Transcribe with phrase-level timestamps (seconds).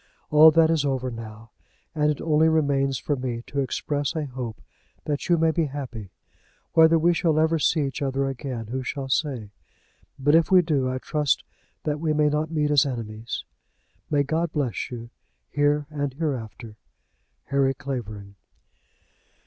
[0.31, 1.51] All that is over now,
[1.93, 4.59] and it only remains for me to express a hope
[5.05, 6.09] that you may be happy.
[6.73, 9.51] Whether we shall ever see each other again who shall say?
[10.17, 11.43] but if we do I trust
[11.83, 13.45] that we may not meet as enemies.
[14.09, 15.11] May God bless you
[15.51, 16.77] here and hereafter.
[17.51, 18.37] HARRY CLAVERING.